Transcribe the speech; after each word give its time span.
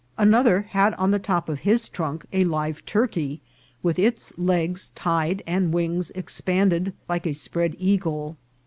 Another 0.17 0.61
had 0.61 0.95
on 0.95 1.11
the 1.11 1.19
top 1.19 1.47
of 1.47 1.59
his 1.59 1.87
trunk 1.87 2.25
a 2.33 2.43
live 2.43 2.83
turkey, 2.87 3.39
with 3.83 3.99
its 3.99 4.33
legs 4.35 4.89
tied 4.95 5.43
and 5.45 5.71
wings 5.71 6.09
expanded, 6.15 6.93
like 7.07 7.27
a 7.27 7.35
spread 7.35 7.75
eagle. 7.77 8.35